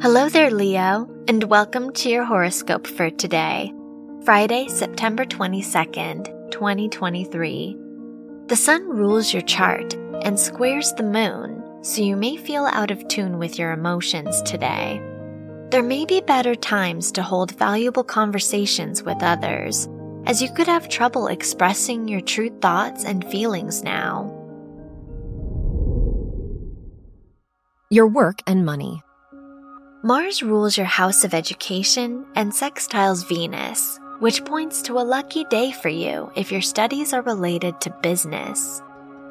Hello 0.00 0.28
there, 0.28 0.52
Leo, 0.52 1.08
and 1.26 1.42
welcome 1.42 1.92
to 1.94 2.08
your 2.08 2.24
horoscope 2.24 2.86
for 2.86 3.10
today, 3.10 3.74
Friday, 4.24 4.68
September 4.68 5.24
22nd, 5.24 6.52
2023. 6.52 7.76
The 8.46 8.54
sun 8.54 8.88
rules 8.88 9.32
your 9.32 9.42
chart 9.42 9.94
and 10.22 10.38
squares 10.38 10.92
the 10.92 11.02
moon, 11.02 11.64
so 11.82 12.00
you 12.00 12.14
may 12.14 12.36
feel 12.36 12.66
out 12.66 12.92
of 12.92 13.08
tune 13.08 13.38
with 13.38 13.58
your 13.58 13.72
emotions 13.72 14.40
today. 14.42 15.02
There 15.70 15.82
may 15.82 16.04
be 16.04 16.20
better 16.20 16.54
times 16.54 17.10
to 17.12 17.22
hold 17.24 17.58
valuable 17.58 18.04
conversations 18.04 19.02
with 19.02 19.20
others, 19.20 19.88
as 20.26 20.40
you 20.40 20.48
could 20.52 20.68
have 20.68 20.88
trouble 20.88 21.26
expressing 21.26 22.06
your 22.06 22.20
true 22.20 22.50
thoughts 22.60 23.04
and 23.04 23.28
feelings 23.32 23.82
now. 23.82 24.32
Your 27.90 28.06
work 28.06 28.38
and 28.46 28.64
money. 28.64 29.02
Mars 30.04 30.44
rules 30.44 30.76
your 30.76 30.86
house 30.86 31.24
of 31.24 31.34
education 31.34 32.24
and 32.36 32.52
sextiles 32.52 33.26
Venus, 33.28 33.98
which 34.20 34.44
points 34.44 34.80
to 34.82 34.92
a 34.92 35.02
lucky 35.02 35.42
day 35.50 35.72
for 35.72 35.88
you 35.88 36.30
if 36.36 36.52
your 36.52 36.60
studies 36.60 37.12
are 37.12 37.22
related 37.22 37.80
to 37.80 37.90
business. 38.00 38.80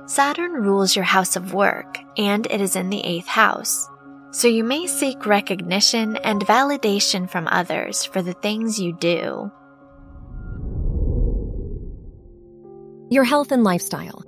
Saturn 0.08 0.52
rules 0.52 0.94
your 0.94 1.06
house 1.06 1.38
of 1.38 1.54
work, 1.54 2.00
and 2.18 2.46
it 2.48 2.60
is 2.60 2.76
in 2.76 2.90
the 2.90 3.02
eighth 3.06 3.28
house, 3.28 3.88
so 4.32 4.50
you 4.50 4.66
may 4.66 4.88
seek 4.88 5.26
recognition 5.26 6.18
and 6.18 6.46
validation 6.46 7.30
from 7.30 7.48
others 7.48 8.04
for 8.04 8.22
the 8.22 8.34
things 8.34 8.78
you 8.78 8.92
do. 8.92 9.50
Your 13.10 13.24
health 13.24 13.54
and 13.54 13.64
lifestyle. 13.64 14.22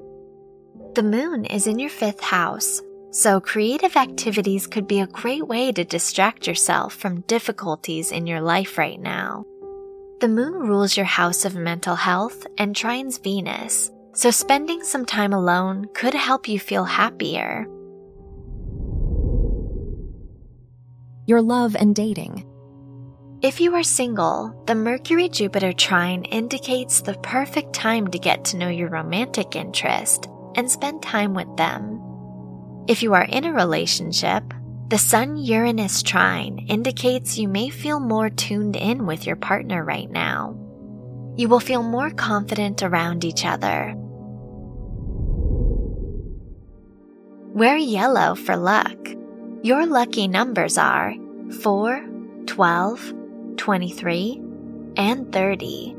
The 0.96 1.04
moon 1.04 1.44
is 1.44 1.68
in 1.68 1.80
your 1.80 1.90
fifth 1.90 2.22
house, 2.22 2.82
so, 3.12 3.42
creative 3.42 3.96
activities 3.96 4.68
could 4.68 4.88
be 4.88 5.00
a 5.00 5.08
great 5.08 5.48
way 5.48 5.72
to 5.72 5.84
distract 5.84 6.46
yourself 6.46 6.94
from 6.94 7.22
difficulties 7.22 8.12
in 8.12 8.28
your 8.28 8.42
life 8.42 8.78
right 8.78 9.00
now. 9.00 9.46
The 10.20 10.28
moon 10.28 10.54
rules 10.54 10.96
your 10.96 11.08
house 11.08 11.44
of 11.44 11.56
mental 11.56 11.96
health 11.96 12.46
and 12.58 12.76
trines 12.76 13.22
Venus, 13.24 13.90
so 14.14 14.30
spending 14.30 14.84
some 14.84 15.06
time 15.06 15.34
alone 15.34 15.88
could 15.96 16.14
help 16.14 16.48
you 16.48 16.60
feel 16.60 16.84
happier. 16.84 17.66
Your 21.26 21.42
love 21.42 21.76
and 21.76 21.96
dating. 21.96 22.46
If 23.42 23.62
you 23.62 23.74
are 23.76 23.84
single, 23.84 24.64
the 24.68 24.76
Mercury 24.76 25.30
Jupiter 25.30 25.72
trine 25.72 26.26
indicates 26.26 27.02
the 27.02 27.14
perfect 27.24 27.74
time 27.74 28.10
to 28.10 28.20
get 28.20 28.44
to 28.46 28.58
know 28.58 28.68
your 28.68 28.90
romantic 28.90 29.56
interest 29.56 30.28
and 30.56 30.70
spend 30.70 31.02
time 31.02 31.34
with 31.34 31.56
them. 31.56 31.99
If 32.90 33.04
you 33.04 33.14
are 33.14 33.24
in 33.24 33.46
a 33.46 33.54
relationship, 33.54 34.44
the 34.88 34.98
Sun 34.98 35.38
Uranus 35.38 36.02
trine 36.02 36.66
indicates 36.68 37.38
you 37.38 37.48
may 37.48 37.70
feel 37.70 38.00
more 38.00 38.32
tuned 38.32 38.76
in 38.76 39.06
with 39.06 39.28
your 39.28 39.36
partner 39.36 39.84
right 39.84 40.10
now. 40.10 40.58
You 41.38 41.50
will 41.50 41.60
feel 41.60 41.84
more 41.84 42.10
confident 42.10 42.82
around 42.82 43.24
each 43.24 43.46
other. 43.46 43.94
Wear 47.54 47.78
yellow 47.78 48.34
for 48.34 48.58
luck. 48.58 48.98
Your 49.62 49.86
lucky 49.86 50.28
numbers 50.28 50.80
are 50.80 51.14
4, 51.62 52.04
12, 52.48 53.14
23, 53.58 54.42
and 54.98 55.32
30. 55.32 55.99